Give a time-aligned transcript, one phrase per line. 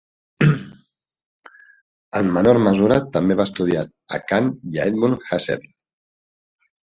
[2.19, 3.83] En menor mesura també va estudiar
[4.19, 5.69] a Kant i a Edmund Husserl.